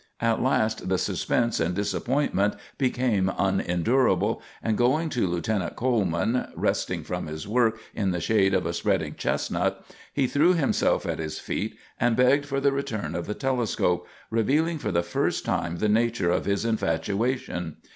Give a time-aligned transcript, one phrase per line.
[0.19, 7.27] At last the suspense and disappointment became unendurable, and going to Lieutenant Coleman, resting from
[7.27, 11.77] his work in the shade of a spreading chestnut, he threw himself at his feet
[11.99, 16.31] and begged for the return of the telescope, revealing for the first time the nature
[16.31, 17.77] of his infatuation.